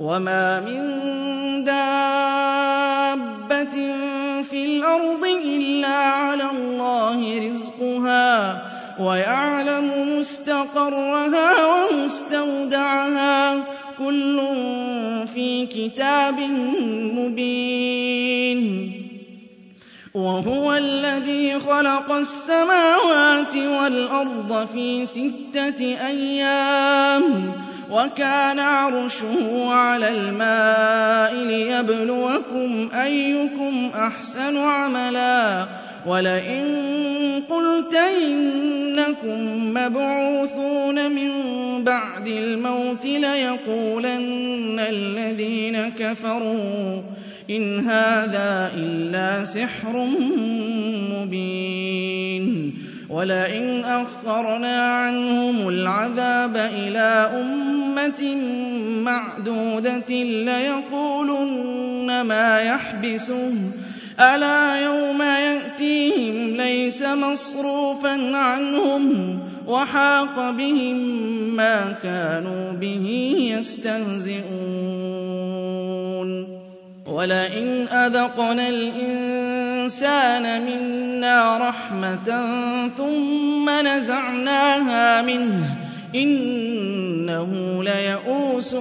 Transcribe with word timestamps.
وما 0.00 0.60
من 0.60 1.64
دابة 1.64 2.86
في 4.42 4.64
الأرض 4.64 5.24
إلا 5.24 5.96
على 5.96 6.50
الله 6.50 7.48
رزقها 7.48 8.62
ويعلم 9.00 10.18
مستقرها 10.18 11.52
ومستودعها 11.66 13.64
كل 13.98 14.40
في 15.34 15.66
كتاب 15.66 16.40
مبين 17.18 18.92
وهو 20.14 20.74
الذي 20.74 21.58
خلق 21.58 22.12
السماوات 22.12 23.56
والأرض 23.56 24.66
في 24.66 25.06
ستة 25.06 26.06
أيام 26.06 27.52
وكان 27.90 28.58
عرشه 28.58 29.70
على 29.72 30.08
الماء 30.08 31.34
ليبلوكم 31.34 32.88
أيكم 33.02 33.90
أحسن 33.94 34.56
عملا 34.56 35.66
ولئن 36.06 36.64
قلت 37.50 37.94
إنكم 37.94 39.74
مبعوثون 39.74 41.12
من 41.12 41.30
بعد 41.84 42.26
الموت 42.28 43.06
ليقولن 43.06 44.80
الذين 44.80 45.88
كفروا 45.88 47.02
إن 47.50 47.78
هذا 47.88 48.72
إلا 48.74 49.44
سحر 49.44 50.06
مبين 51.12 52.74
ولئن 53.10 53.84
أخرنا 53.84 54.92
عنهم 54.92 55.68
العذاب 55.68 56.56
إلى 56.56 57.30
أمة 57.40 57.85
معدودة 59.04 60.14
ليقولن 60.24 62.20
ما 62.20 62.60
يحبسه 62.60 63.52
ألا 64.20 64.80
يوم 64.80 65.22
يأتيهم 65.22 66.56
ليس 66.56 67.02
مصروفا 67.02 68.36
عنهم 68.36 69.38
وحاق 69.66 70.50
بهم 70.50 70.96
ما 71.56 71.94
كانوا 72.02 72.72
به 72.72 73.34
يستهزئون 73.58 74.46
ولئن 77.06 77.88
أذقنا 77.88 78.68
الإنسان 78.68 80.44
منا 80.66 81.58
رحمة 81.58 82.28
ثم 82.96 83.70
نزعناها 83.70 85.22
منه 85.22 85.85
إنه 86.14 87.82
ليئوس 87.82 88.76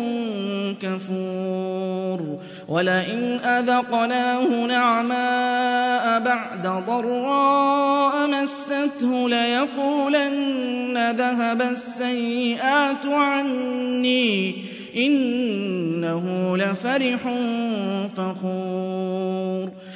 كفور. 0.82 2.40
ولئن 2.68 3.40
أذقناه 3.40 4.66
نعماء 4.66 6.20
بعد 6.20 6.68
ضراء 6.88 8.28
مسته 8.28 9.30
ليقولن 9.30 11.12
ذهب 11.12 11.62
السيئات 11.62 13.06
عني. 13.06 14.56
إنه 14.98 16.58
لفرح 16.58 17.20
فخور. 18.18 19.85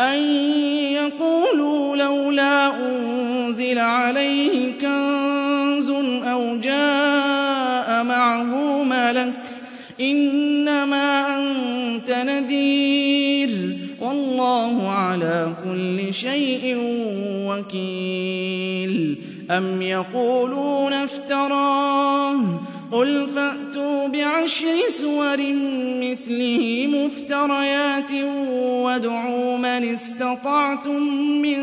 أن 0.00 0.18
يقولوا 0.92 1.96
لولا 1.96 2.86
أنزل 2.86 3.78
عليه 3.78 4.72
كنز 4.80 5.90
أو 6.24 6.56
جاء 6.56 8.04
معه 8.04 8.82
ملك 8.82 9.32
إنما 10.00 11.38
أنت 11.38 12.10
نذير 12.10 13.78
والله 14.00 14.88
على 14.88 15.54
كل 15.64 16.14
شيء 16.14 16.76
وكيل 17.46 19.18
أم 19.50 19.82
يقولون 19.82 20.92
افتراه 20.92 22.60
قل 22.92 23.26
فأتوا 23.26 24.08
بعشر 24.08 24.88
سور 24.88 25.36
مثله 26.00 26.86
مفتريات 26.88 28.12
وادعوا 28.82 29.56
من 29.56 29.92
استطعتم 29.92 31.02
من 31.42 31.58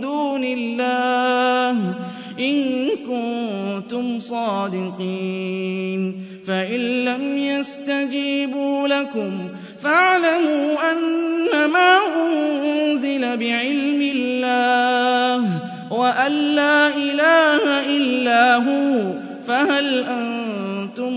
دون 0.00 0.44
الله 0.44 1.94
إن 2.38 2.88
كنتم 3.08 4.20
صادقين. 4.20 6.14
فإن 6.46 7.04
لم 7.04 7.38
يستجيبوا 7.38 8.88
لكم 8.88 9.48
فاعلموا 9.82 10.90
أنما 10.92 11.98
أنزل 12.16 13.36
بعلم 13.36 14.02
الله 14.02 15.62
وأن 15.90 16.32
لا 16.32 16.88
إله 16.96 17.86
إلا 17.88 18.56
هو 18.56 19.25
فهل 19.48 20.04
أنتم 20.04 21.12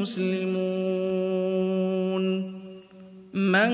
مسلمون؟ 0.00 0.64
من 3.34 3.70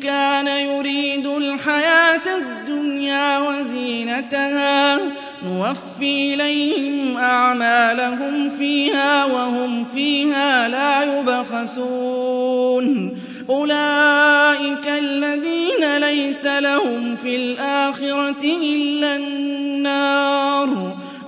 كان 0.00 0.46
يريد 0.46 1.26
الحياة 1.26 2.36
الدنيا 2.36 3.38
وزينتها 3.38 4.98
نوفي 5.44 6.34
إليهم 6.34 7.16
أعمالهم 7.16 8.50
فيها 8.50 9.24
وهم 9.24 9.84
فيها 9.84 10.68
لا 10.68 11.18
يبخسون. 11.18 13.18
أولئك 13.50 14.88
الذين 14.88 15.98
ليس 15.98 16.46
لَهُمْ 16.46 17.16
فِي 17.16 17.36
الْآخِرَةِ 17.36 18.44
إِلَّا 18.44 19.16
النَّارُ. 19.16 20.41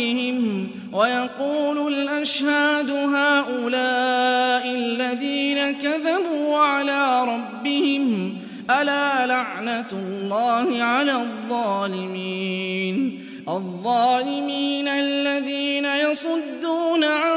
رَبِّهِمْ 0.00 0.68
وَيَقُولُ 0.92 1.92
الْأَشْهَادُ 1.92 2.90
هَٰؤُلَاءِ 2.90 4.64
الَّذِينَ 4.72 5.72
كَذَبُوا 5.82 6.58
عَلَىٰ 6.58 7.24
رَبِّهِمْ 7.24 8.36
ۚ 8.36 8.70
أَلَا 8.70 9.26
لَعْنَةُ 9.26 9.90
اللَّهِ 9.92 10.82
عَلَى 10.82 11.12
الظَّالِمِينَ 11.12 12.96
الظَّالِمِينَ 13.48 14.88
الَّذِينَ 14.88 15.84
يَصُدُّونَ 15.84 17.04
عَن 17.04 17.36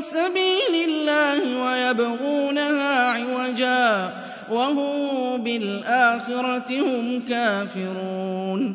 سَبِيلِ 0.00 0.74
اللَّهِ 0.88 1.62
وَيَبْغُونَهَا 1.64 3.08
عِوَجًا 3.08 4.12
وَهُم 4.50 5.42
بِالْآخِرَةِ 5.42 6.70
هُمْ 6.70 7.22
كَافِرُونَ 7.28 8.74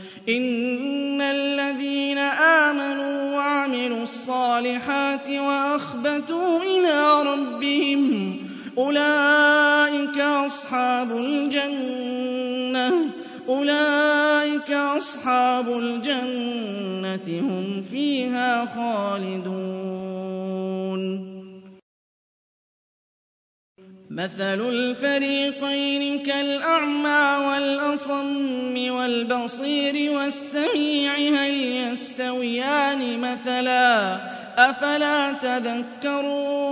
إِنَّ 0.29 1.21
الَّذِينَ 1.21 2.17
آمَنُوا 2.17 3.35
وَعَمِلُوا 3.37 4.03
الصَّالِحَاتِ 4.03 5.29
وَأَخْبَتُوا 5.29 6.59
إِلَىٰ 6.61 7.23
رَبِّهِمْ 7.23 8.37
أُولَٰئِكَ 8.77 10.17
أَصْحَابُ 10.19 11.11
الْجَنَّةِ 11.17 12.91
أُولَٰئِكَ 13.49 14.71
أَصْحَابُ 14.71 15.69
الْجَنَّةِ 15.69 17.17
ۖ 17.17 17.29
هُمْ 17.29 17.81
فِيهَا 17.91 18.65
خَالِدُونَ 18.75 19.71
مَثَلُ 24.11 24.59
الْفَرِيقَيْنِ 24.69 26.19
كَالْأَعْمَىٰ 26.19 27.47
وَالْأَصَمِّ 27.47 28.91
وَالْبَصِيرِ 28.91 30.11
وَالسَّمِيعِ 30.11 31.15
هَلْ 31.17 31.53
يَسْتَوِيَانِ 31.63 33.19
مَثَلًا 33.19 34.17
ۚ 34.17 34.19
أَفَلَا 34.59 35.31
تَذَكَّرُونَ 35.31 36.71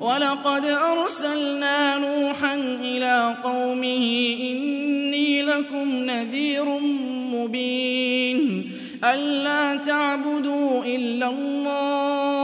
وَلَقَدْ 0.00 0.64
أَرْسَلْنَا 0.64 1.98
نُوحًا 1.98 2.54
إِلَىٰ 2.84 3.36
قَوْمِهِ 3.44 4.36
إِنِّي 4.40 5.42
لَكُمْ 5.42 5.88
نَذِيرٌ 5.88 6.64
مُّبِينٌ 7.34 8.70
أَلَّا 9.04 9.74
تَعْبُدُوا 9.76 10.84
إِلَّا 10.84 11.28
اللَّهَ 11.28 12.40
ۖ 12.40 12.43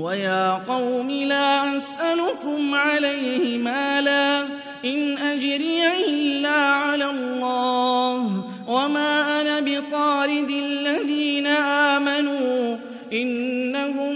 وَيَا 0.00 0.52
قَوْمِ 0.68 1.10
لَا 1.10 1.76
أَسْأَلُكُمْ 1.76 2.74
عَلَيْهِ 2.74 3.58
مَالًا 3.58 4.42
ۖ 4.44 4.48
إِنْ 4.84 5.18
أَجْرِيَ 5.18 5.82
إِلَّا 6.08 6.56
عَلَى 6.60 7.10
اللَّهِ 7.10 8.22
ۖ 8.28 8.68
وَمَا 8.70 9.40
أَنَا 9.40 9.60
بِطَارِدِ 9.60 10.50
الَّذِينَ 10.50 11.46
آمَنُوا 11.46 12.76
ۚ 12.76 12.78
إِنَّهُم 13.12 14.14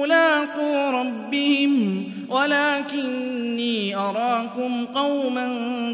مُّلَاقُو 0.00 0.90
رَبِّهِمْ 1.00 2.04
ۖ 2.04 2.32
وَلَٰكِنِّي 2.32 3.96
أَرَاكُمْ 3.96 4.84
قَوْمًا 4.94 5.48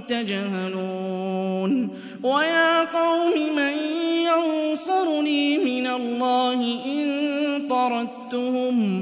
تَجْهَلُونَ 0.09 1.89
وَيَا 2.23 2.81
قَوْمِ 2.85 3.33
مَن 3.57 3.75
يَنصُرُنِي 4.31 5.59
مِنَ 5.59 5.87
اللَّهِ 5.87 6.61
إِن 6.87 7.03
طَرَدتُّهُمْ 7.71 9.02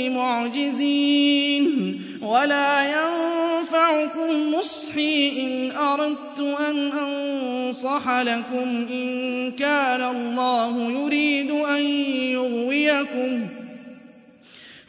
بِمُعْجِزِينَ 0.00 1.64
وَلَا 2.22 2.72
يَنفَعُكُمْ 2.96 4.54
نُصْحِي 4.54 5.40
إِنْ 5.42 5.70
أَرَدتُّ 5.76 6.40
أَنْ 6.40 6.76
أَنصَحَ 6.92 8.20
لَكُمْ 8.20 8.86
إِن 8.90 9.06
كَانَ 9.52 10.02
اللَّهُ 10.02 10.90
يُرِيدُ 10.92 11.50
أَن 11.50 11.80
يُغْوِيَكُمْ 12.38 13.46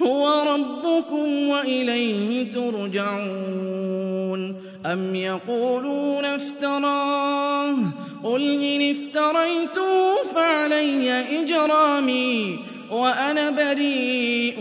هُوَ 0.01 0.43
رَبُّكُمْ 0.53 1.47
وَإِلَيْهِ 1.49 2.51
تُرْجَعُونَ 2.51 4.41
أَمْ 4.85 5.15
يَقُولُونَ 5.15 6.25
افْتَرَاهُ 6.25 7.75
قُلْ 8.23 8.41
إِنِ 8.63 8.89
افْتَرَيْتُهُ 8.91 10.23
فَعَلَيَّ 10.35 11.41
إِجْرَامِي 11.41 12.59
وَأَنَا 12.91 13.49
بَرِيءٌ 13.49 14.57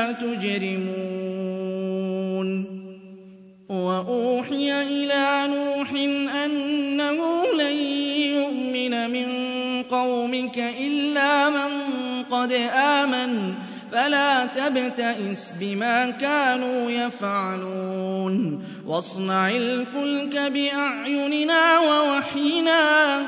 مِّمَّا 0.00 0.12
تُجْرِمُونَ. 0.12 1.20
وَأُوحِيَ 3.68 4.82
إِلَىٰ 4.82 5.46
نُوحٍ 5.46 5.92
أَنَّهُ 6.44 7.44
لَن 7.58 7.76
يُؤْمِنَ 8.36 9.10
مِن 9.10 9.28
قَوْمِكَ 9.82 10.58
إِلَّا 10.58 11.50
مَن 11.50 11.70
قَدْ 12.22 12.52
آمَنَ. 12.74 13.54
فَلَا 13.92 14.46
تَبْتَئِسْ 14.46 15.54
بِمَا 15.60 16.10
كَانُوا 16.10 16.90
يَفْعَلُونَ. 16.90 18.64
وَاصْنَعِ 18.86 19.50
الْفُلْكَ 19.50 20.36
بِأَعْيُنِنَا 20.36 21.78
وَوَحْيِنَا. 21.78 23.20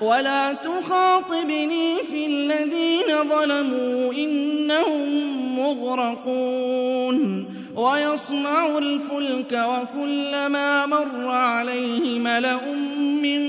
وَلَا 0.00 0.52
تُخَاطِبْنِي 0.52 1.96
فِي 2.10 2.26
الَّذِينَ 2.26 3.28
ظَلَمُوا 3.28 4.12
إِنَّهُم 4.12 5.58
مُّغْرَقُونَ 5.58 7.46
وَيَصْنَعُ 7.76 8.78
الْفُلْكَ 8.78 9.52
وَكُلَّمَا 9.52 10.86
مَرَّ 10.86 11.28
عَلَيْهِ 11.30 12.18
مَلَأٌ 12.18 12.74
مِّن 13.22 13.42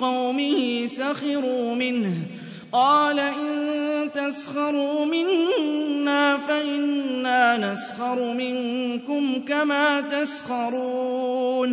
قَوْمِهِ 0.00 0.86
سَخِرُوا 0.86 1.74
مِنْهُ 1.74 2.14
قَالَ 2.72 3.18
إِن 3.18 4.12
تَسْخَرُوا 4.12 5.04
مِنَّا 5.04 6.36
فَإِنَّا 6.36 7.72
نَسْخَرُ 7.72 8.32
مِنكُمْ 8.34 9.40
كَمَا 9.48 10.00
تَسْخَرُونَ 10.00 11.72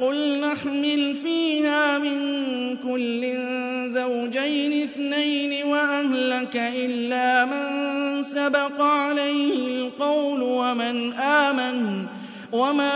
قُلْ 0.00 0.40
نَحْمِلُ 0.40 1.14
فِيهَا 1.14 1.98
مِن 1.98 2.18
كُلٍّ 2.76 3.22
زَوْجَيْنِ 3.90 4.82
اثْنَيْنِ 4.82 5.66
وَأَهْلَكَ 5.66 6.56
إِلَّا 6.56 7.44
مَن 7.44 7.66
سَبَقَ 8.22 8.80
عَلَيْهِ 8.82 9.54
الْقَوْلُ 9.66 10.42
وَمَنْ 10.42 11.12
آمَنَ 11.12 12.06
وَمَا 12.52 12.94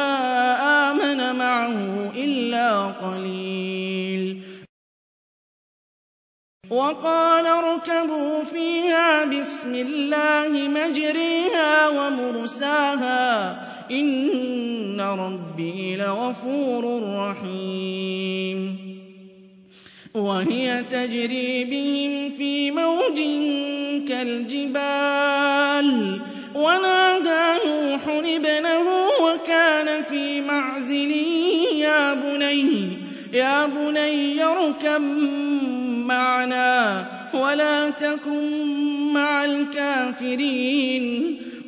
آمَنَ 0.90 1.36
مَعَهُ 1.38 1.76
إِلَّا 2.16 2.86
قَلِيلٌ. 2.86 4.38
وَقَالَ 6.70 7.46
ارْكَبُوا 7.46 8.44
فِيهَا 8.44 9.24
بِسْمِ 9.24 9.74
اللَّهِ 9.74 10.48
مَجْرَاهَا 10.68 11.88
وَمُرْسَاهَا 11.88 13.52
ۚ 13.68 13.71
إِنَّ 13.92 15.00
رَبِّي 15.00 15.96
لَغَفُورٌ 15.96 16.84
رَّحِيمٌ 17.18 18.76
وَهِيَ 20.14 20.82
تَجْرِي 20.82 21.64
بِهِمْ 21.64 22.30
فِي 22.30 22.70
مَوْجٍ 22.70 23.18
كَالْجِبَالِ 24.08 25.88
وَنَادَىٰ 26.54 27.48
نُوحٌ 27.66 28.08
ابْنَهُ 28.08 28.86
وَكَانَ 29.24 30.02
فِي 30.02 30.40
مَعْزِلٍ 30.40 31.12
يَا 33.32 33.66
بُنَيَّ 33.66 34.44
ارْكَب 34.44 35.02
مَّعَنَا 36.12 37.06
وَلَا 37.34 37.90
تَكُن 37.90 38.66
مَّعَ 39.12 39.44
الْكَافِرِينَ 39.44 41.38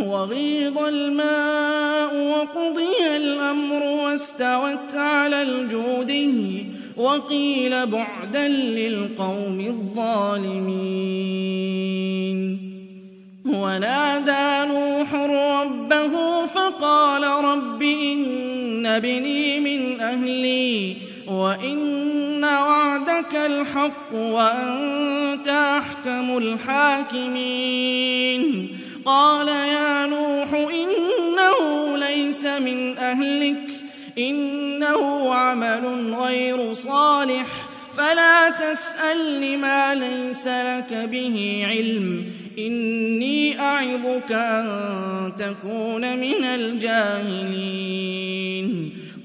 وَغِيضَ 0.00 0.78
الْمَاءُ 0.78 2.12
وَقُضِيَ 2.30 3.16
الْأَمْرُ 3.16 3.82
وَاسْتَوَتْ 3.82 4.94
عَلَى 4.94 5.42
الْجُودِيِّ 5.42 6.66
وَقِيلَ 6.96 7.86
بُعْدًا 7.86 8.48
لِّلْقَوْمِ 8.48 9.60
الظَّالِمِينَ. 9.60 10.76
وَنَادَىٰ 13.46 14.66
نُوحٌ 14.72 15.14
رَّبَّهُ 15.14 16.46
فَقَالَ 16.46 17.22
رَبِّ 17.44 17.82
إِنَّ 17.82 18.86
ابْنِي 18.86 19.60
مِنْ 19.60 20.00
أَهْلِي 20.00 20.96
وَإِنَّ 21.28 22.44
وَعْدَكَ 22.44 23.34
الْحَقُّ 23.34 24.14
وَأَنتَ 24.14 25.48
أَحْكَمُ 25.48 26.38
الْحَاكِمِينَ. 26.38 27.46
قَالَ 29.06 29.48
يَا 29.48 30.06
نُوحُ 30.06 30.54
إِنَّهُ 30.54 31.96
لَيْسَ 31.96 32.44
مِنْ 32.46 32.98
أَهْلِكَ 32.98 33.56
ۖ 33.68 33.70
إِنَّهُ 34.18 35.34
عَمَلٌ 35.34 36.14
غَيْرُ 36.14 36.72
صَالِحٍ. 36.74 37.46
فَلَا 37.98 38.50
تَسْأَلْنِ 38.50 39.58
مَا 39.58 39.94
لَيْسَ 39.94 40.46
لَكَ 40.46 40.92
بِهِ 41.12 41.62
عِلْمٌ 41.70 42.24
ۖ 42.24 42.26
إِنِّي 42.58 43.60
أَعِظُكَ 43.60 44.32
أَن 44.32 44.66
تَكُونَ 45.38 46.18
مِنَ 46.18 46.44
الْجَاهِلِينَ. 46.44 47.62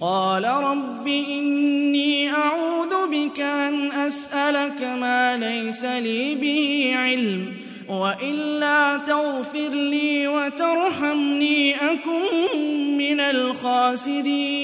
قَالَ 0.02 0.44
رَبِّ 0.46 1.08
إِنِّي 1.08 2.30
أَعُوذُ 2.32 3.08
بِكَ 3.12 3.40
أَنْ 3.40 3.92
أَسْأَلَكَ 3.92 4.82
مَا 5.02 5.38
لَيْسَ 5.38 5.86
لِي 5.86 6.36
بِهِ 6.36 6.92
عِلْمٌ 6.96 7.46
ۖ 7.46 7.61
وَإِلَّا 7.92 8.98
تَغْفِرْ 8.98 9.70
لِي 9.70 10.28
وَتَرْحَمْنِي 10.28 11.76
أَكُن 11.76 12.24
مِّنَ 12.98 13.20
الْخَاسِرِينَ. 13.20 14.62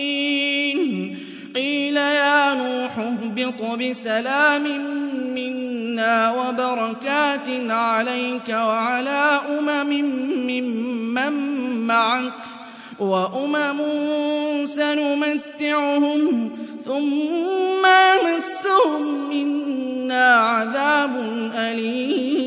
قِيلَ 1.56 1.98
يَا 1.98 2.54
نُوحُ 2.54 3.00
اهْبِطْ 3.00 3.62
بِسَلَامٍ 3.80 4.64
مِّنَّا 5.36 6.32
وَبَرَكَاتٍ 6.32 7.50
عَلَيْكَ 7.70 8.50
وَعَلَىٰ 8.50 9.42
أُمَمٍ 9.60 9.90
مِّمَّن 10.48 11.34
مَّعَكَ 11.88 12.32
ۚ 12.32 13.02
وَأُمَمٌ 13.02 13.80
سَنُمَتِّعُهُمْ 14.66 16.52
ثُمَّ 16.86 17.84
يَمَسَّهُم 17.86 19.30
مِّنَّا 19.30 20.36
عَذَابٌ 20.36 21.12
أَلِيمٌ. 21.56 22.47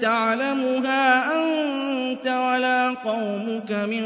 تَعْلَمُهَا 0.00 1.32
أَنتَ 1.36 2.26
وَلَا 2.26 2.94
قَوْمُكَ 3.04 3.72
مِن 3.72 4.04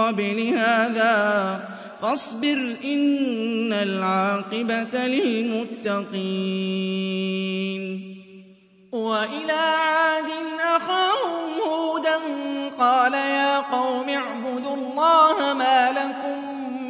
قَبْلِ 0.00 0.54
هَٰذَا 0.58 1.14
ۖ 1.58 1.60
فَاصْبِرْ 2.02 2.76
إِنَّ 2.84 3.72
الْعَاقِبَةَ 3.72 5.06
لِلْمُتَّقِينَ 5.06 6.24
وَإِلَىٰ 8.92 9.52
عَادٍ 9.52 10.30
أَخَاهُمْ 10.76 11.50
هُودًا 11.68 12.16
ۚ 12.18 12.20
قَالَ 12.78 13.14
يَا 13.14 13.58
قَوْمِ 13.60 14.08
اعْبُدُوا 14.08 14.76
اللَّهَ 14.76 15.52
مَا 15.54 15.92
لَكُم 15.92 16.38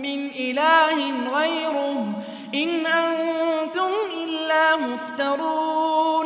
مِّنْ 0.03 0.31
إِلَٰهٍ 0.31 0.97
غَيْرُهُ 1.37 2.13
ۖ 2.13 2.15
إِنْ 2.55 2.87
أَنتُمْ 2.87 3.91
إِلَّا 4.25 4.77
مُفْتَرُونَ 4.77 6.24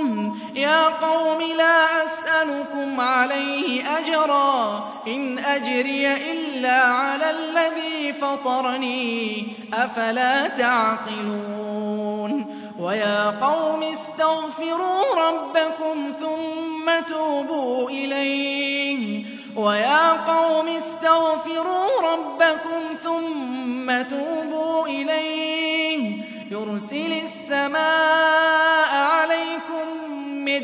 يَا 0.58 0.88
قَوْمِ 0.88 1.42
لَا 1.56 2.04
أَسْأَلُكُمْ 2.04 3.00
عَلَيْهِ 3.00 3.98
أَجْرًا 3.98 4.78
ۖ 4.78 5.08
إِنْ 5.08 5.38
أَجْرِيَ 5.38 6.32
إِلَّا 6.32 6.82
عَلَى 6.82 7.30
الَّذِي 7.30 8.12
فَطَرَنِي 8.12 9.40
ۚ 9.42 9.74
أَفَلَا 9.74 10.48
تَعْقِلُونَ؟ 10.48 12.32
وَيَا 12.80 13.30
قَوْمِ 13.30 13.82
اسْتَغْفِرُوا 13.82 15.02
رَبَّكُمْ 15.28 16.12
ثُمَّ 16.20 16.90
تُوبُوا 17.08 17.90
إِلَيْهِ. 17.90 19.24
وَيَا 19.56 20.12
قَوْمِ 20.12 20.68
اسْتَغْفِرُوا 20.68 21.88
رَبَّكُمْ 22.12 22.80
ثُمَّ 23.04 24.02
تُوبُوا 24.02 24.86
إِلَيْهِ. 24.86 26.22
يُرْسِلِ 26.50 27.12
السَّمَاءَ 27.24 28.96
عَلَيْكُم 28.96 29.37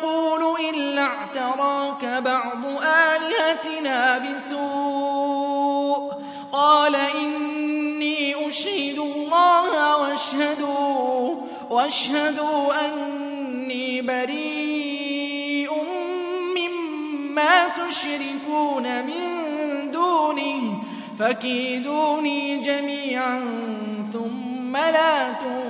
نَّقُولُ 0.00 0.60
إِلَّا 0.74 1.02
اعْتَرَاكَ 1.02 2.04
بَعْضُ 2.04 2.64
آلِهَتِنَا 2.84 4.18
بِسُوءٍ 4.18 6.10
ۗ. 6.12 6.14
قَالَ 6.52 6.94
إِنِّي 6.96 8.46
أُشْهِدُ 8.48 8.98
اللَّهَ 8.98 9.96
وَاشْهَدُوا 11.70 12.86
أَنِّي 12.86 14.02
بَرِيءٌ 14.02 15.70
مِّمَّا 16.58 17.68
تُشْرِكُونَ 17.68 18.86
مِن 19.06 19.24
دُونِهِ 19.90 20.82
فَكِيدُونِي 21.18 22.58
جَمِيعًا 22.58 23.38
ثُمَّ 24.12 24.76
لَا 24.76 25.30
تُنظِرُونِ. 25.30 25.69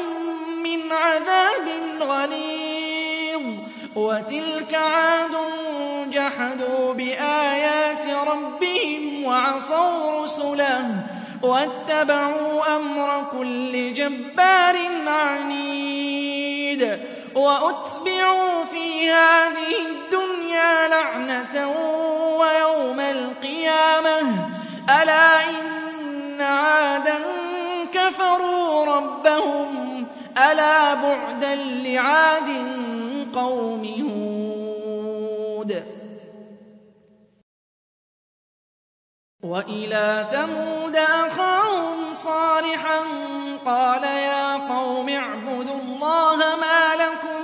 مِّنْ 0.91 0.97
عَذَابٍ 0.97 1.67
غَلِيظٍ. 2.01 3.41
وَتِلْكَ 3.95 4.73
عَادٌ 4.75 5.31
ۖ 5.31 6.09
جَحَدُوا 6.09 6.93
بِآيَاتِ 6.93 8.07
رَبِّهِمْ 8.07 9.23
وَعَصَوْا 9.25 10.23
رُسُلَهُ 10.23 10.85
وَاتَّبَعُوا 11.43 12.75
أَمْرَ 12.75 13.25
كُلِّ 13.31 13.93
جَبَّارٍ 13.93 14.75
عَنِيدٍ. 15.07 16.99
وَأُتْبِعُوا 17.35 18.63
فِي 18.63 19.09
هَٰذِهِ 19.11 19.71
الدُّنْيَا 19.89 20.87
لَعْنَةً 20.87 21.55
وَيَوْمَ 22.39 22.99
الْقِيَامَةِ 22.99 24.19
ۗ. 24.21 24.25
أَلَا 25.01 25.49
إِنَّ 25.49 26.41
عَادًا 26.41 27.19
كَفَرُوا 27.93 28.85
رَبَّهُمْ 28.85 30.00
ۗ 30.00 30.00
أَلَا 30.37 30.93
بُعْدًا 30.93 31.55
لِّعَادٍ 31.55 32.49
قَوْمِ 33.35 33.83
هُودٍ 33.85 35.71
وَإِلَىٰ 39.43 40.25
ثَمُودَ 40.31 40.95
أَخَاهُمْ 40.95 42.13
صَالِحًا 42.13 42.99
ۗ 42.99 43.65
قَالَ 43.65 44.03
يَا 44.03 44.55
قَوْمِ 44.57 45.09
اعْبُدُوا 45.09 45.75
اللَّهَ 45.79 46.37
مَا 46.37 46.95
لَكُم 46.95 47.41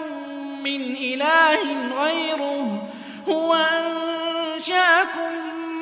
مِّنْ 0.63 0.81
إِلَٰهٍ 0.95 1.63
غَيْرُهُ 2.03 2.65
ۖ 2.65 3.29
هُوَ 3.29 3.53
أَنشَأَكُم 3.53 5.31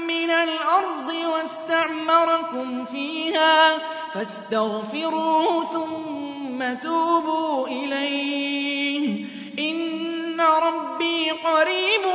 مِّنَ 0.07 0.29
الْأَرْضِ 0.29 1.09
وَاسْتَعْمَرَكُمْ 1.33 2.85
فِيهَا 2.85 3.77
فَاسْتَغْفِرُوهُ 4.13 5.65
ثُمَّ 5.65 6.24
تُوبُوا 6.63 7.67
إِلَيْهِ 7.67 9.25
ۚ. 9.25 9.27
إِنَّ 9.59 10.41
رَبِّي 10.41 11.31
قَرِيبٌ 11.31 12.05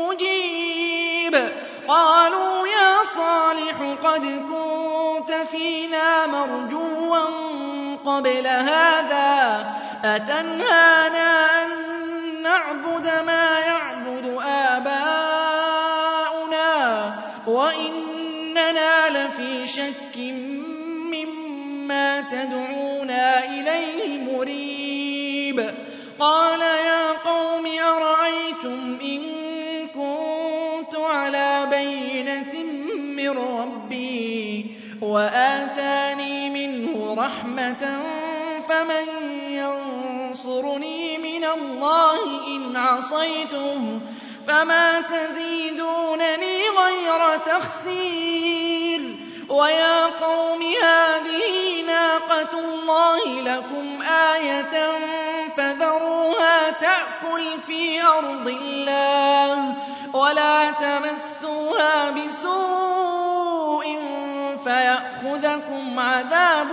مُّجِيبٌ. 0.00 1.48
قَالُوا 1.88 2.66
يَا 2.66 3.04
صَالِحُ 3.04 3.76
قَدْ 4.04 4.22
كُنتَ 4.22 5.32
فِينَا 5.32 6.26
مَرْجُوًّا 6.26 7.24
قَبْلَ 8.06 8.46
هَٰذَا 8.46 9.62
ۖ. 9.62 9.66
أَتَنْهَانَا 10.06 11.62
أَن 11.62 11.68
نَّعْبُدَ 12.42 13.06
مَا 13.26 13.58
يَعْبُدُ 13.58 14.38
آبَاؤُنَا؟ 14.46 15.52
وَإِنَّنَا 17.46 19.26
لَفِي 19.26 19.66
شَكٍّ 19.66 20.16
مِّمَّا 21.92 22.20
تَدْعُونَا 22.20 23.44
إِلَيْهِ 23.44 24.18
مُرِيبٍ. 24.18 25.74
قَالَ 26.18 26.60
يَا 26.60 27.12
قَوْمِ 27.12 27.66
أَرَأَيْتُمْ 27.66 28.98
إِن 29.02 29.22
كُنتُ 29.88 30.94
عَلَىٰ 30.94 31.66
بَيِّنَةٍ 31.70 32.54
مِّن 33.16 33.28
رَّبِّي 33.28 34.66
وَآتَانِي 35.02 36.50
مِنْهُ 36.50 37.14
رَحْمَةً 37.14 38.00
فَمَن 38.68 39.06
يَنصُرُنِي 39.50 41.18
مِنَ 41.18 41.44
اللَّهِ 41.44 42.46
إِنْ 42.46 42.76
عَصَيْتُهُ 42.76 43.98
ۖ 43.98 44.00
فما 44.48 45.00
تزيدونني 45.00 46.56
غير 46.78 47.36
تخسير. 47.36 49.00
ويا 49.48 50.06
قوم 50.06 50.62
ناقة 50.62 51.11
الله 52.92 53.40
لكم 53.40 54.02
آية 54.02 54.92
فذروها 55.56 56.70
تأكل 56.70 57.60
في 57.66 58.02
أرض 58.02 58.48
الله 58.48 59.74
ولا 60.14 60.70
تمسوها 60.70 62.10
بسوء 62.10 63.98
فيأخذكم 64.64 65.98
عذاب 66.00 66.68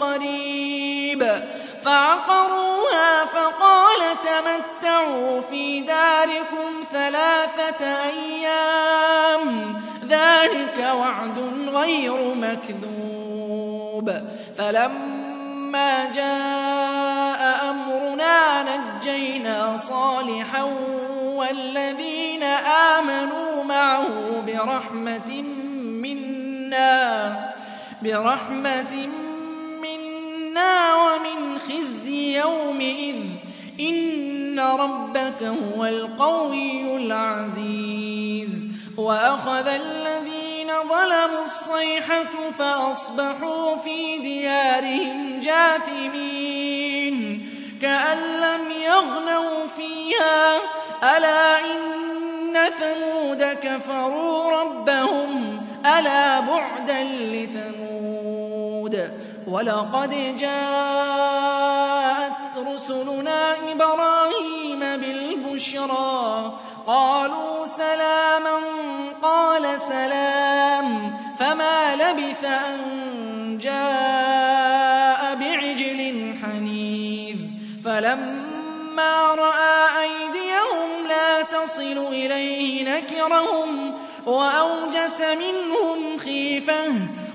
قريب. 0.00 1.42
فعقروها 1.84 3.24
فقال 3.24 4.00
تمتعوا 4.24 5.40
في 5.40 5.80
داركم 5.80 6.84
ثلاثة 6.92 8.02
أيام. 8.04 9.76
ذلك 10.08 10.94
وعد 10.94 11.38
غير 11.74 12.34
مكذوب. 12.34 14.10
جاء 16.14 17.70
أمرنا 17.70 18.62
نجينا 18.62 19.76
صالحا 19.76 20.62
والذين 21.22 22.42
آمنوا 22.42 23.64
معه 23.64 24.40
برحمة 24.46 25.42
منا 26.02 27.50
برحمة 28.02 29.08
منا 29.82 30.94
ومن 30.94 31.58
خزي 31.58 32.38
يومئذ 32.38 33.16
إن 33.80 34.60
ربك 34.60 35.42
هو 35.42 35.86
القوي 35.86 36.96
العزيز 36.96 38.66
وأخذ 38.96 39.68
الذين 40.70 40.88
ظلموا 40.88 41.44
الصيحة 41.44 42.50
فأصبحوا 42.58 43.76
في 43.76 44.18
ديارهم 44.18 45.40
جاثمين. 45.40 47.16
كأن 47.82 48.18
لم 48.18 48.70
يغنوا 48.70 49.66
فيها 49.66 50.56
ألا 51.16 51.58
إن 51.58 52.54
ثمود 52.54 53.42
كفروا 53.42 54.62
ربهم 54.62 55.60
ألا 55.86 56.40
بعدا 56.40 57.02
لثمود. 57.02 59.10
ولقد 59.46 60.36
جاءت 60.36 62.32
رسلنا 62.66 63.56
إبراهيم 63.72 64.80
بالبشرى 64.80 66.52
قالوا 66.90 67.66
سلاما 67.66 68.58
قال 69.22 69.80
سلام. 69.80 71.16
فما 71.38 71.96
لبث 71.96 72.44
أن 72.44 72.78
جاء 73.58 75.34
بعجل 75.34 76.34
حنيذ. 76.42 77.36
فلما 77.84 79.34
رأى 79.34 80.02
أيديهم 80.02 81.08
لا 81.08 81.42
تصل 81.42 82.06
إليه 82.08 82.96
نكرهم 82.96 83.94
وأوجس 84.26 85.20
منهم 85.20 86.18
خيفة. 86.18 86.84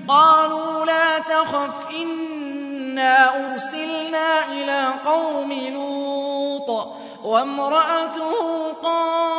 قالوا 0.08 0.86
لا 0.86 1.18
تخف 1.18 1.90
إنا 1.90 3.50
أرسلنا 3.52 4.52
إلى 4.52 4.92
قوم 5.06 5.52
لوط. 5.52 7.05
وامرأته 7.24 8.72
قائمة 8.72 9.36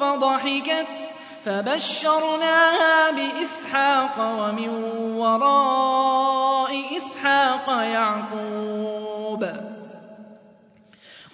فضحكت 0.00 0.86
فبشرناها 1.44 3.10
بإسحاق 3.10 4.18
ومن 4.18 4.68
وراء 5.18 6.96
إسحاق 6.96 7.68
يعقوب. 7.68 9.46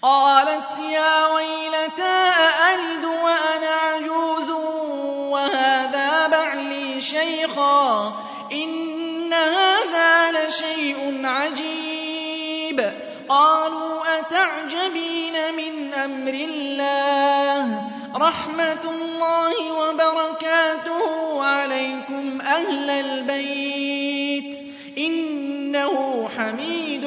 قالت 0.02 0.78
يا 0.78 1.27
أتعجبين 14.28 15.54
من 15.56 15.94
أمر 15.94 16.32
الله. 16.32 17.82
رحمة 18.16 18.84
الله 18.84 19.72
وبركاته 19.72 21.44
عليكم 21.44 22.40
أهل 22.40 22.90
البيت. 22.90 24.58
إنه 24.98 26.28
حميد 26.38 27.04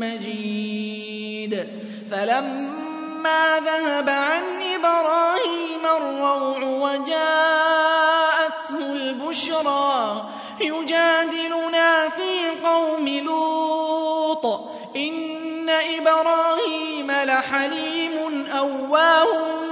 مجيد. 0.00 1.68
فلما 2.10 3.60
ذهب 3.64 4.08
عن 4.08 4.42
إبراهيم 4.74 5.86
الروع 5.96 6.58
وجاءته 6.62 7.32
البشرى 8.78 10.24
يجادلنا 10.60 12.08
في 12.08 12.50
قوم 12.64 13.08
لوط 13.08 13.51
أواه 18.62 19.68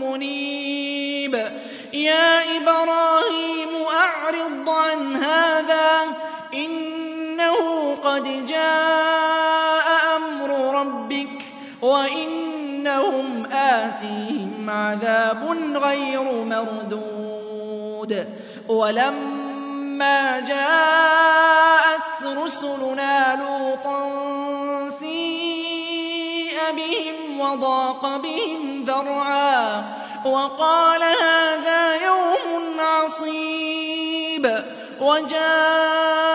منيب. 0.00 1.34
يا 1.92 2.56
إبراهيم 2.56 3.68
أعرض 3.94 4.70
عن 4.70 5.16
هذا 5.16 6.02
إنه 6.54 7.94
قد 7.94 8.46
جاء 8.46 10.16
أمر 10.16 10.80
ربك 10.80 11.42
وإنهم 11.82 13.46
آتيهم 13.52 14.70
عذاب 14.70 15.44
غير 15.76 16.22
مردود. 16.22 18.26
ولما 18.68 20.40
جاءت 20.40 22.24
رسلنا 22.24 23.36
لوطا 23.36 24.08
سيء 24.88 26.56
بهم 26.76 27.21
وضاق 27.42 28.16
بهم 28.16 28.82
ذرعا 28.82 29.84
وقال 30.26 31.02
هذا 31.02 32.04
يوم 32.04 32.80
عصيب 32.80 34.64
وجاءه 35.00 36.32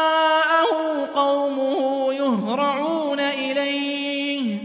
قومه 1.16 2.14
يهرعون 2.14 3.20
إليه 3.20 4.58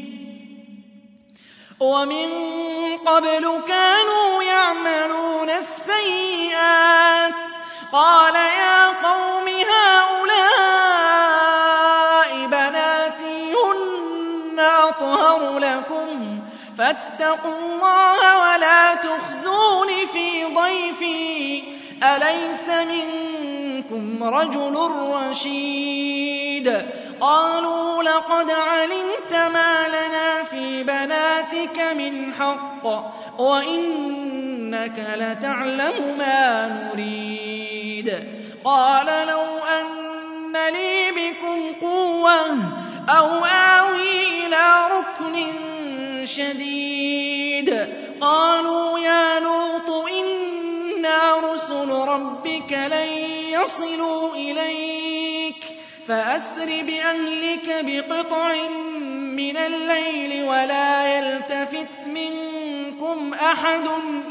ومن 1.81 2.29
قبل 3.07 3.63
كانوا 3.69 4.43
يعملون 4.43 5.51
السيئات 5.51 6.32
فاتقوا 17.33 17.59
الله 17.59 18.41
ولا 18.41 18.95
تخزون 18.95 19.89
في 20.13 20.45
ضيفي. 20.45 21.63
أليس 22.03 22.69
منكم 22.69 24.25
رجل 24.25 24.91
رشيد؟ 25.15 26.83
قالوا 27.21 28.03
لقد 28.03 28.51
علمت 28.51 29.33
ما 29.33 29.89
لنا 29.89 30.43
في 30.43 30.83
بناتك 30.83 31.81
من 31.97 32.35
حق 32.35 32.87
وإنك 33.41 35.15
لتعلم 35.17 36.19
ما 36.19 36.69
نريد. 36.69 38.15
قال 38.65 39.07
لو 39.29 39.59
أن 39.59 40.53
لي 40.53 41.11
بكم 41.11 41.87
قوة 41.87 42.47
أو 43.09 43.45
آوي 43.45 44.47
إلى 44.47 44.89
ركن 44.91 45.47
شديد. 46.25 47.89
قالوا 48.21 48.99
يا 48.99 49.41
لوط 49.41 50.09
إنا 50.09 51.37
رسل 51.37 51.89
ربك 51.91 52.73
لن 52.73 53.09
يصلوا 53.53 54.35
إليك. 54.35 55.57
فأسر 56.09 56.67
بأهلك 56.67 57.85
بقطع 57.85 58.69
من 59.37 59.57
الليل 59.57 60.49
ولا 60.49 61.19
يلتفت 61.19 62.07
منكم 62.07 63.35
أحد 63.35 63.89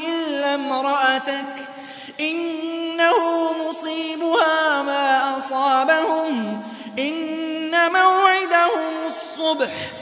إلا 0.08 0.54
امرأتك. 0.54 1.56
إنه 2.20 3.52
مصيبها 3.68 4.82
ما 4.82 5.38
أصابهم. 5.38 6.62
إن 6.98 7.92
موعدهم 7.92 9.06
الصبح. 9.06 10.01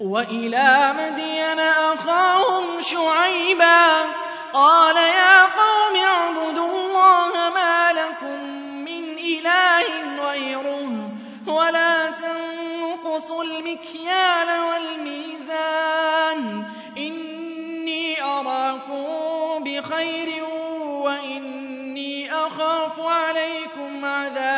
وَإِلَىٰ 0.00 0.92
مَدْيَنَ 0.98 1.60
أَخَاهُمْ 1.60 2.80
شُعَيْبًا 2.80 4.02
ۗ 4.06 4.06
قَالَ 4.52 4.96
يَا 4.96 5.42
قَوْمِ 5.44 5.96
اعْبُدُوا 5.96 6.66
اللَّهَ 6.66 7.32
مَا 7.54 7.92
لَكُم 7.92 8.38
مِّنْ 8.88 9.04
إِلَٰهٍ 9.18 9.86
غَيْرُهُ 10.30 11.10
وَلَا 11.46 12.10
تَنقُصُوا 12.10 13.44
الْمِكْيَالَ 13.44 14.48
وَالْمِيزَانَ 14.68 16.40
ۚ. 16.62 16.66
إِنِّي 16.98 18.22
أَرَاكُم 18.22 19.06
بِخَيْرٍ 19.64 20.44
وَإِنِّي 21.06 22.32
أَخَافُ 22.32 23.00
عَلَيْكُمْ 23.00 24.04
عَذَابَ. 24.04 24.57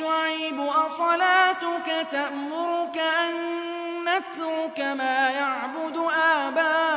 شُعَيْبُ 0.00 0.60
أَصَلَاتُكَ 0.60 2.06
تَأْمُرُكَ 2.10 2.98
أَن 2.98 3.32
نَّتْرُكَ 4.04 4.80
مَا 4.80 5.30
يَعْبُدُ 5.30 5.96
آبَاؤُنَا 5.96 6.89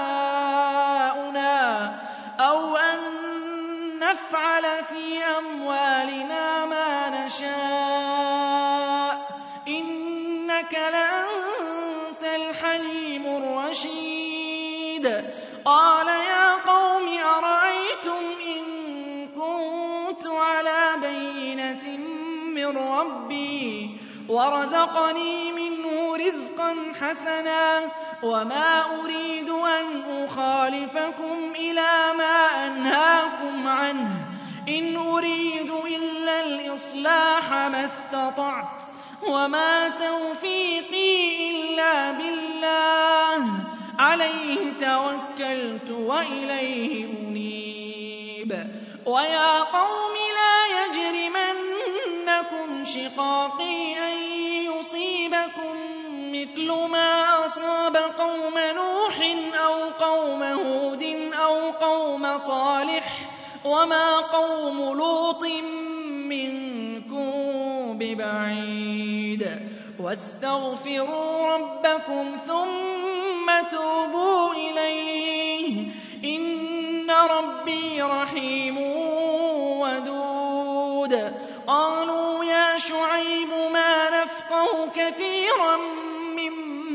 وَرَزَقَنِي 24.84 25.52
مِنْهُ 25.52 26.16
رِزْقًا 26.18 26.76
حَسَنًا 27.02 27.80
وَمَا 28.24 28.82
أُرِيدُ 29.02 29.50
أَنْ 29.50 30.04
أُخَالِفَكُمْ 30.24 31.54
إِلَىٰ 31.56 32.14
مَا 32.18 32.68
أَنْهَاكُمْ 32.68 33.68
عَنْهُ 33.68 34.10
ۚ. 34.10 34.70
إِنْ 34.70 34.98
أُرِيدُ 34.98 35.70
إِلَّا 35.72 36.46
الْإِصْلَاحَ 36.46 37.52
مَا 37.54 37.86
اسْتَطَعْتُ 37.86 38.82
ۚ 38.82 38.84
وَمَا 39.30 39.90
تَوْفِيقِي 39.90 41.52
إِلَّا 41.52 42.12
بِاللَّهِ 42.12 43.40
ۚ. 43.40 43.44
عَلَيْهِ 44.00 44.74
تَوَكَّلْتُ 44.80 45.90
وَإِلَيْهِ 45.92 47.06
أُنِيبُ. 47.06 48.68
وَيَا 49.06 49.60
قَوْمِ 49.60 50.14
لَا 50.40 50.56
يَجْرِمَنَّكُمْ 50.80 52.84
شِقَاقِي 52.84 53.98
أَن 53.98 54.23
مِّثْلُ 56.54 56.72
مَا 56.72 57.46
أَصَابَ 57.46 57.98
قَوْمَ 57.98 58.54
نُوحٍ 58.76 59.18
أَوْ 59.66 59.90
قَوْمَ 59.90 60.44
هُودٍ 60.44 61.04
أَوْ 61.34 61.72
قَوْمَ 61.72 62.38
صَالِحٍ 62.38 63.04
ۚ 63.22 63.66
وَمَا 63.68 64.18
قَوْمُ 64.20 64.98
لُوطٍ 64.98 65.44
مِّنكُم 66.30 67.32
بِبَعِيدٍ. 67.98 69.60
وَاسْتَغْفِرُوا 70.00 71.48
رَبَّكُمْ 71.58 72.38
ثُمَّ 72.48 73.68
تُوبُوا 73.72 74.54
إِلَيْهِ 74.54 75.86
ۚ. 75.86 75.88
إِنَّ 76.26 77.12
رَبِّي 77.12 78.02
رَحِيمٌ 78.02 78.78
وَدُودٌ. 79.82 81.34
قَالُوا 81.68 82.46
يَا 82.46 82.78
شُعَيْبُ 82.78 83.50
مَا 83.72 84.10
نَفْقَهُ 84.24 84.88
كَثِيرًا 84.96 86.03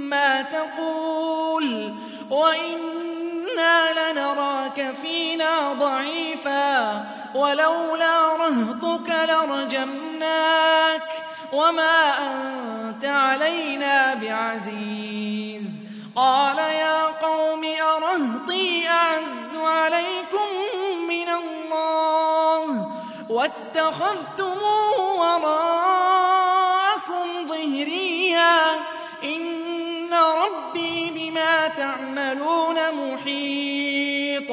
مِّمَّا 0.09 0.43
تَقُولُ 0.43 1.95
وَإِنَّا 2.31 3.93
لَنَرَاكَ 4.13 4.95
فِينَا 5.03 5.73
ضَعِيفًا 5.73 7.05
وَلَوْلَا 7.35 8.37
رَهْطُكَ 8.37 9.09
لَرَجَمْنَاكَ 9.29 11.03
ۖ 11.03 11.55
وَمَا 11.55 12.01
أَنتَ 12.29 13.05
عَلَيْنَا 13.05 14.15
بِعَزِيزٍ 14.15 15.65
قَالَ 16.17 16.59
يَا 16.59 17.05
قَوْمِ 17.07 17.65
أَرَهْطِي 17.65 18.89
أَعَزُّ 18.89 19.57
عَلَيْكُم 19.57 20.49
مِّنَ 21.09 21.29
اللَّهِ 21.29 22.89
وَاتَّخَذْتُمُوهُ 23.31 24.99
وَرَاءَكُمْ 25.21 25.98
تَعْمَلُونَ 32.35 32.77
مُحِيطٌ. 32.95 34.51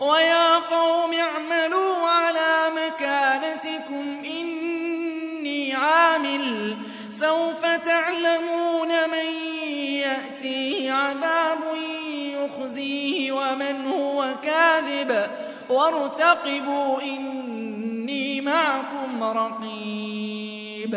وَيَا 0.00 0.58
قَوْمِ 0.58 1.14
اعْمَلُوا 1.14 1.96
عَلَىٰ 2.08 2.70
مَكَانَتِكُمْ 2.76 4.22
إِنِّي 4.24 5.74
عَامِلٌ 5.74 6.76
ۖ. 6.76 7.12
سَوْفَ 7.14 7.66
تَعْلَمُونَ 7.66 8.88
مَن 8.88 9.26
يَأْتِيهِ 9.78 10.92
عَذَابٌ 10.92 11.58
يُخْزِيهِ 12.16 13.32
وَمَنْ 13.32 13.86
هُوَ 13.86 14.34
كَاذِبٌ 14.44 15.12
ۖ. 15.12 15.30
وَارْتَقِبُوا 15.70 17.02
إِنِّي 17.02 18.40
مَعَكُمْ 18.40 19.24
رَقِيبٌ. 19.24 20.94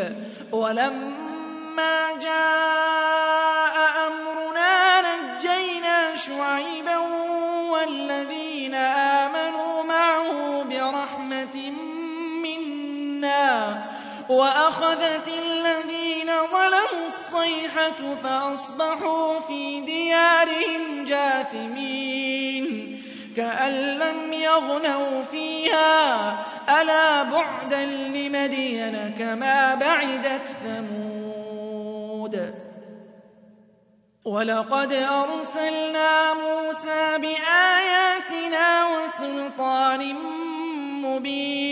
وَلَمَّا 0.52 2.18
جَاءَ 2.22 3.41
وَأَخَذَتِ 14.32 15.28
الَّذِينَ 15.28 16.26
ظَلَمُوا 16.52 17.06
الصَّيْحَةُ 17.06 18.14
فَأَصْبَحُوا 18.22 19.40
فِي 19.40 19.80
دِيَارِهِمْ 19.80 21.04
جَاثِمِينَ 21.04 22.64
كَأَن 23.36 23.72
لَّمْ 23.72 24.32
يَغْنَوْا 24.32 25.22
فِيهَا 25.22 26.32
ۗ. 26.32 26.70
أَلَا 26.70 27.22
بُعْدًا 27.22 27.84
لِّمَدْيَنَ 27.86 29.14
كَمَا 29.18 29.74
بَعِدَتْ 29.74 30.46
ثَمُودُ. 30.64 32.54
وَلَقَدْ 34.24 34.92
أَرْسَلْنَا 34.92 36.34
مُوسَىٰ 36.34 37.18
بِآيَاتِنَا 37.18 38.86
وَسُلْطَانٍ 38.86 40.14
مُّبِينٍ. 41.04 41.71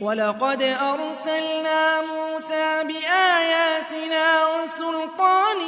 وَلَقَدْ 0.00 0.62
أَرْسَلْنَا 0.62 2.00
مُوسَىٰ 2.02 2.84
بِآيَاتِنَا 2.84 4.46
وَسُلْطَانٍ 4.46 5.58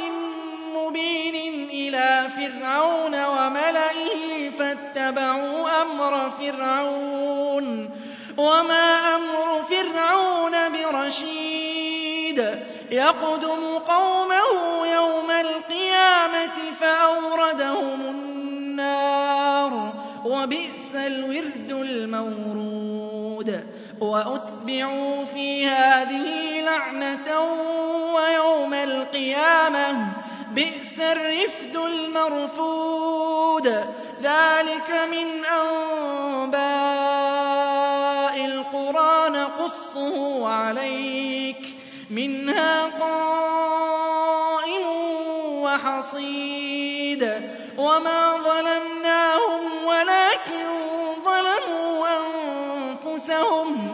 مُّبِينٍ 0.75 1.69
إِلَىٰ 1.69 2.29
فِرْعَوْنَ 2.37 3.25
وَمَلَئِهِ 3.25 4.49
فَاتَّبَعُوا 4.59 5.81
أَمْرَ 5.81 6.29
فِرْعَوْنَ 6.29 7.89
ۖ 7.89 8.39
وَمَا 8.39 9.15
أَمْرُ 9.15 9.61
فِرْعَوْنَ 9.69 10.71
رَشِيدٌ 10.93 12.59
يَقْدُمُ 12.91 13.77
قَوْمَهُ 13.87 14.87
يَوْمَ 14.93 15.31
الْقِيَامَةِ 15.31 16.57
فَأَوْرَدَهُمُ 16.79 18.01
النَّارَ 18.01 19.91
ۖ 19.93 20.25
وَبِئْسَ 20.25 20.95
الْوِرْدُ 20.95 21.71
الْمَوْرُودُ 21.71 23.72
وَأُتْبِعُوا 24.03 25.25
فِي 25.25 25.67
هَٰذِهِ 25.67 26.61
لَعْنَةً 26.61 27.39
وَيَوْمَ 28.13 28.73
الْقِيَامَةِ 28.73 29.91
ۚ 29.93 29.95
بِئْسَ 30.55 30.99
الرِّفْدُ 30.99 31.75
الْمَرْفُودُ. 31.77 33.67
ذَٰلِكَ 34.21 34.91
مِنْ 35.11 35.45
أَنبَاءِ 35.45 36.65
الْقُرَىٰ 38.45 39.29
نَقُصُّهُ 39.29 40.47
عَلَيْكَ 40.49 41.61
ۖ 41.61 41.65
مِنْهَا 42.11 42.83
قَائِمٌ 42.99 44.87
وَحَصِيدٌ. 45.63 47.23
وَمَا 47.77 48.37
ظَلَمْنَاهُمْ 48.37 49.85
وَلَٰكِن 49.85 50.65
ظَلَمُوا 51.25 52.07
أَنفُسَهُمْ. 52.07 53.92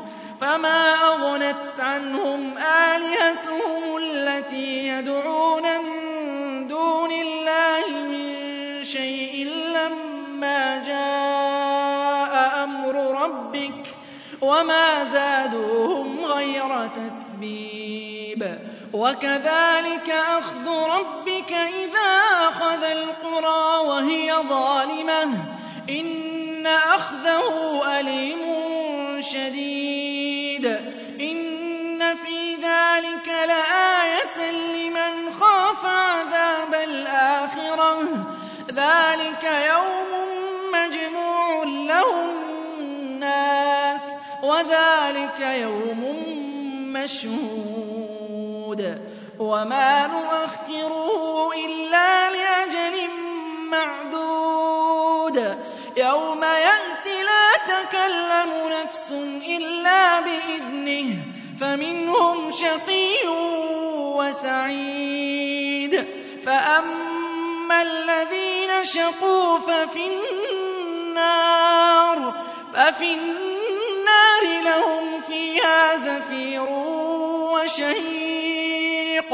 فَمَا 0.59 0.93
أَغْنَتْ 0.93 1.79
عَنْهُمْ 1.79 2.57
آلِهَتُهُمُ 2.57 3.97
الَّتِي 3.97 4.87
يَدْعُونَ 4.87 5.63
مِن 5.63 6.67
دُونِ 6.67 7.11
اللَّهِ 7.11 7.89
مِن 7.89 8.83
شَيْءٍ 8.83 9.45
لَّمَّا 9.47 10.83
جَاءَ 10.87 12.63
أَمْرُ 12.63 12.95
رَبِّكَ 13.23 13.85
ۖ 13.87 14.43
وَمَا 14.43 15.03
زَادُوهُمْ 15.03 16.25
غَيْرَ 16.25 16.87
تَتْبِيبٍ 16.87 18.57
وَكَذَٰلِكَ 18.93 20.09
أَخْذُ 20.39 20.67
رَبِّكَ 20.69 21.51
إِذَا 21.53 22.11
أَخَذَ 22.49 22.83
الْقُرَىٰ 22.83 23.77
وَهِيَ 23.87 24.33
ظَالِمَةٌ 24.49 25.23
ۚ 25.25 25.89
إِنَّ 25.89 26.67
أَخْذَهُ 26.67 27.47
أَلِيمٌ 27.99 28.39
شَدِيدٌ 29.21 30.18
إِنَّ 30.65 32.15
فِي 32.15 32.55
ذَٰلِكَ 32.55 33.27
لَآيَةً 33.27 34.51
لِّمَنْ 34.51 35.33
خَافَ 35.33 35.85
عَذَابَ 35.85 36.73
الْآخِرَةِ 36.83 37.99
ۚ. 38.05 38.07
ذَٰلِكَ 38.71 39.43
يَوْمٌ 39.43 40.11
مَّجْمُوعٌ 40.73 41.63
لَّهُ 41.63 42.25
النَّاسُ 42.25 44.01
وَذَٰلِكَ 44.43 45.39
يَوْمٌ 45.39 46.01
مَّشْهُودٌ. 46.93 48.81
وَمَا 49.39 50.07
نُؤَخِّرُهُ 50.07 51.51
إِلَّا 51.65 52.28
نَفْسٌ 59.11 59.45
إِلَّا 59.49 60.19
بِإِذْنِهِ 60.19 61.17
فَمِنْهُمْ 61.59 62.51
شَقِيٌّ 62.51 63.27
وَسَعِيدٌ 64.21 66.05
فَأَمَّا 66.45 67.81
الَّذِينَ 67.81 68.83
شَقُوا 68.83 69.59
فَفِي 69.59 70.05
النَّارِ 71.09 72.17
فَفِي 72.73 73.13
النَّارِ 73.13 74.43
لَهُمْ 74.63 75.21
فِيهَا 75.27 75.95
زَفِيرٌ 75.97 76.69
وَشَهِيقٌ 77.53 79.31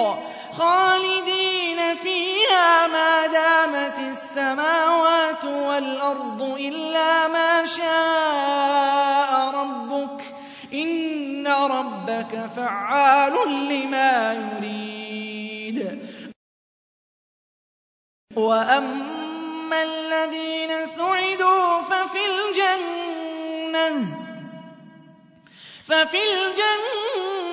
خَالِدِينَ 0.58 1.65
فِيهَا 2.06 2.88
مَا 2.88 3.28
دَامَتِ 3.28 4.00
السَّمَاوَاتُ 4.00 5.44
وَالْأَرْضُ 5.46 6.42
إِلَّا 6.42 7.28
مَا 7.28 7.66
شَاءَ 7.66 9.32
رَبُّكَ 9.56 10.22
ۖ 10.22 10.24
إِنَّ 10.74 11.48
رَبَّكَ 11.48 12.46
فَعَّالٌ 12.56 13.34
لِّمَا 13.70 14.34
يُرِيدُ. 14.34 15.80
وَأَمَّا 18.36 19.84
الَّذِينَ 19.84 20.86
سُعِدُوا 20.86 21.82
فَفِي 21.82 22.26
الْجَنَّةِ 26.34 27.45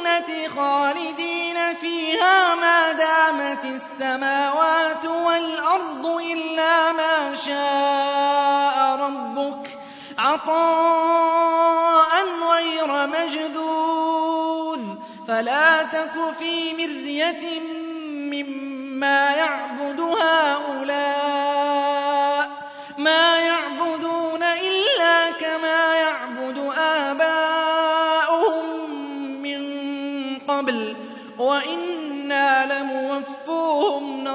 خَالِدِينَ 0.48 1.74
فِيهَا 1.74 2.54
مَا 2.54 2.92
دَامَتِ 2.92 3.64
السَّمَاوَاتُ 3.64 5.04
وَالْأَرْضُ 5.06 6.06
إِلَّا 6.06 6.92
مَا 6.92 7.34
شَاءَ 7.34 8.96
رَبُّكَ 9.00 9.66
ۖ 9.66 9.70
عَطَاءً 10.18 12.12
غَيْرَ 12.52 13.06
مَجْذُوذٍ 13.06 14.80
فَلَا 15.28 15.82
تَكُ 15.82 16.30
فِي 16.38 16.72
مِرْيَةٍ 16.72 17.60
مِّمَّا 18.32 19.34
يَعْبُدُ 19.36 20.00
هَٰؤُلَاءِ 20.00 21.22
ۚ 22.48 22.52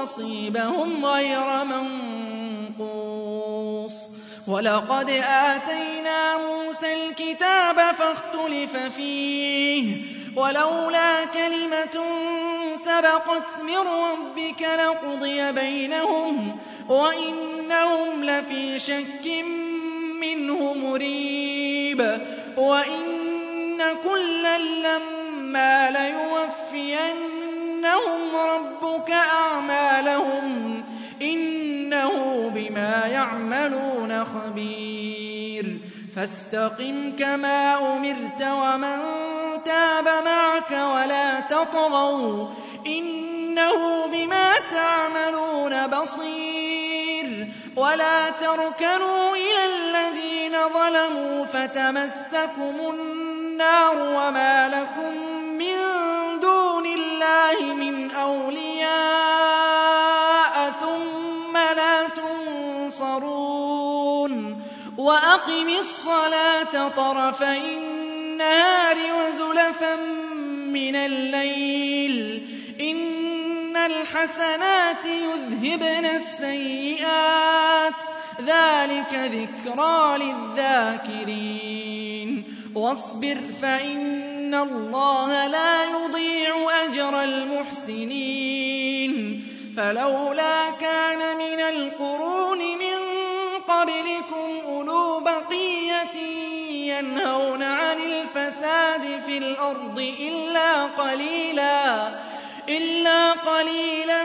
نَصِيبَهُمْ 0.08 1.04
غَيْرَ 1.06 1.64
مَنقُوصٍ 2.80 3.94
وَلَقَدْ 4.48 5.10
آتَيْنَا 5.28 6.36
مُوسَى 6.36 6.94
الْكِتَابَ 6.94 7.76
فَاخْتُلِفَ 7.76 8.76
فِيهِ 8.76 9.96
ۚ 9.96 9.98
وَلَوْلَا 10.38 11.24
كَلِمَةٌ 11.24 11.96
سَبَقَتْ 12.74 13.60
مِن 13.62 13.76
رَّبِّكَ 13.78 14.62
لَقُضِيَ 14.62 15.52
بَيْنَهُمْ 15.52 16.52
ۚ 16.52 16.54
وَإِنَّهُمْ 16.90 18.24
لَفِي 18.24 18.78
شَكٍّ 18.78 19.26
مِّنْهُ 20.20 20.74
مُرِيبٍ 20.74 22.00
وَإِنَّ 22.56 23.82
كُلًّا 24.04 24.58
لَّمَّا 24.58 25.90
لَيُوَفِّيَنَّهُمْ 27.78 28.36
رَبُّكَ 28.36 29.10
أَعْمَالَهُمْ 29.10 30.82
ۚ 30.82 30.84
إِنَّهُ 31.22 32.48
بِمَا 32.54 33.06
يَعْمَلُونَ 33.06 34.24
خَبِيرٌ 34.24 35.78
فَاسْتَقِمْ 36.16 37.16
كَمَا 37.18 37.96
أُمِرْتَ 37.96 38.42
وَمَن 38.42 38.98
تَابَ 39.64 40.04
مَعَكَ 40.24 40.70
وَلَا 40.70 41.40
تَطْغَوْا 41.40 42.44
ۚ 42.46 42.48
إِنَّهُ 42.86 44.06
بِمَا 44.06 44.52
تَعْمَلُونَ 44.70 45.86
بَصِيرٌ 45.86 47.46
وَلَا 47.76 48.30
تَرْكَنُوا 48.30 49.36
إِلَى 49.36 49.64
الَّذِينَ 49.74 50.52
ظَلَمُوا 50.74 51.44
فَتَمَسَّكُمُ 51.44 52.74
النَّارُ 52.90 53.96
وَمَا 53.98 54.68
لَكُم 54.68 55.27
وَأَقِمِ 64.98 65.68
الصَّلَاةَ 65.68 66.88
طَرَفَيِ 66.88 67.58
النَّهَارِ 67.58 68.96
وَزُلَفًا 69.18 69.96
مِّنَ 70.74 70.96
اللَّيْلِ 70.96 72.42
ۚ. 72.42 72.42
إِنَّ 72.80 73.76
الْحَسَنَاتِ 73.76 75.04
يُذْهِبْنَ 75.06 76.04
السَّيِّئَاتِ 76.04 77.92
ۚ. 77.92 77.96
ذَٰلِكَ 78.42 79.14
ذِكْرَىٰ 79.14 80.18
لِلذَّاكِرِينَ. 80.18 81.38
وَاصْبِرْ 82.74 83.38
فَإِنَّ 83.62 84.54
اللَّهَ 84.54 85.46
لَا 85.46 85.84
يُضِيعُ 85.84 86.70
أَجْرَ 86.84 87.22
الْمُحْسِنِينَ. 87.22 89.12
فَلَوْلَا 89.76 90.70
كَانَ 90.70 91.36
مِنَ 91.36 91.60
الْقُرُونِ 91.60 92.58
مِن 92.58 92.98
بَقِيَّةٍ 93.68 94.07
يَنْهَوْنَ 96.98 97.62
عَنِ 97.62 97.98
الْفَسَادِ 97.98 99.02
فِي 99.26 99.38
الْأَرْضِ 99.38 99.98
إِلَّا 102.68 103.32
قَلِيلًا 103.32 104.24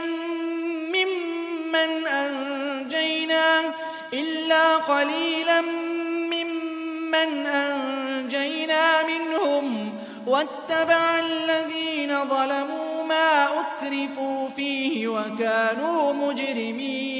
مِّمَّنْ 6.30 7.46
أَنجَيْنَا 7.46 9.02
مِنْهُمْ. 9.02 9.92
وَاتَّبَعَ 10.26 11.18
الَّذِينَ 11.18 12.28
ظَلَمُوا 12.28 13.04
مَا 13.04 13.60
أُتْرِفُوا 13.60 14.48
فِيهِ 14.48 15.08
وَكَانُوا 15.08 16.12
مُجْرِمِينَ. 16.12 17.13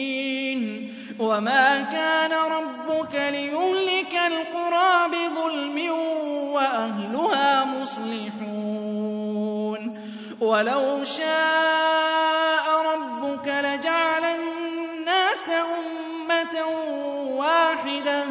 وَمَا 1.18 1.80
كَانَ 1.80 2.32
رَبُّكَ 2.32 3.14
لِيُهْلِكَ 3.14 4.14
الْقُرَىٰ 4.26 5.08
بِظُلْمٍ 5.12 5.90
وَأَهْلُهَا 6.52 7.64
مُصْلِحُونَ 7.64 9.00
وَلَوْ 10.40 11.04
شَاءَ 11.04 12.64
رَبُّكَ 12.94 13.46
لَجَعَلَ 13.48 14.24
النَّاسَ 14.24 15.48
أُمَّةً 15.48 16.64
وَاحِدَةً 17.38 18.24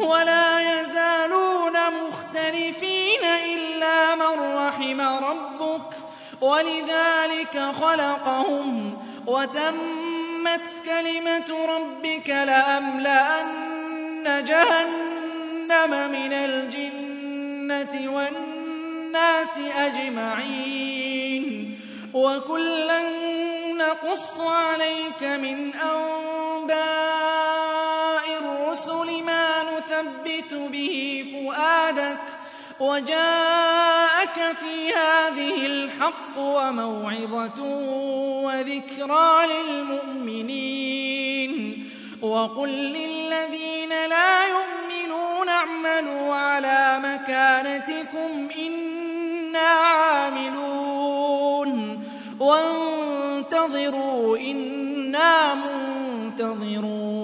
وَلَا 0.00 0.80
يَزَالُونَ 0.80 1.76
مُخْتَلِفِينَ 2.08 3.24
إِلَّا 3.24 4.14
مَن 4.14 4.56
رَّحِمَ 4.56 5.00
رَبُّكَ 5.00 5.90
وَلِذَٰلِكَ 6.40 7.72
خَلَقَهُمْ 7.80 8.98
وَتَمَّتْ 9.26 10.66
كَلِمَةُ 10.84 11.66
رَبِّكَ 11.66 12.28
لَأَمْلَأَنَّ 12.28 13.04
جَهَنَّمَ 14.44 15.90
مِنَ 16.12 16.32
الْجِنَّةِ 16.32 18.08
وَالنَّاسِ 18.14 19.58
أَجْمَعِينَ. 19.76 21.44
وَكُلًّا 22.14 23.00
نَّقُصُّ 23.72 24.40
عَلَيْكَ 24.40 25.22
مِنْ 25.22 25.74
أَنبَاءِ 25.74 26.74
الرُّسُلِ 28.40 29.22
مَا 29.22 29.48
نُثَبِّتُ 29.62 30.54
بِهِ 30.54 31.24
فُؤَادَكَ 31.32 32.18
وَجَاءَكَ 32.80 34.56
فِي 34.60 34.94
هَٰذِهِ 34.94 35.66
الْحَقُّ 35.66 36.38
وَمَوْعِظَةٌ 36.38 37.62
وَذِكْرَىٰ 38.44 39.46
لِلْمُؤْمِنِينَ. 39.46 40.74
وَقُل 42.22 42.68
لِّلَّذِينَ 42.68 43.88
لَا 43.88 44.46
يُؤْمِنُونَ 44.46 45.48
اعْمَلُوا 45.48 46.34
عَلَىٰ 46.34 46.98
مَكَانَتِكُمْ 47.04 48.48
إِنَّا 48.66 49.58
عَامِلُونَ. 49.58 50.74
وَانتَظِرُوا 52.40 54.38
إِنَّا 54.38 55.54
مُنتَظِرُونَ. 55.54 57.23